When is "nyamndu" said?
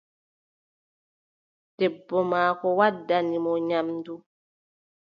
3.67-4.15